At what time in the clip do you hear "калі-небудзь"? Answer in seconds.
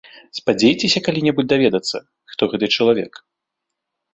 1.07-1.51